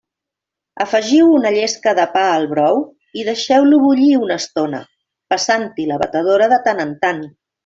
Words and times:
Afegiu 0.85 1.27
una 1.33 1.51
llesca 1.55 1.93
de 1.99 2.05
pa 2.15 2.23
al 2.37 2.47
brou 2.53 2.81
i 3.23 3.27
deixeu-lo 3.27 3.79
bullir 3.85 4.09
una 4.23 4.39
estona, 4.45 4.81
passant-hi 5.35 5.87
la 5.93 6.01
batedora 6.05 6.51
de 6.57 6.61
tant 6.71 6.83
en 6.89 6.99
tant. 7.07 7.23